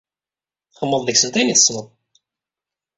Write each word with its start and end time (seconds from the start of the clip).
Txedmeḍ 0.69 1.01
deg-sent 1.03 1.37
ayen 1.39 1.53
i 1.53 1.55
tessneḍ. 1.55 1.87